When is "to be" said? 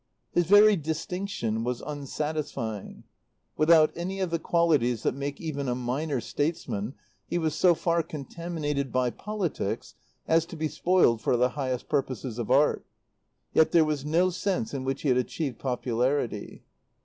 10.47-10.67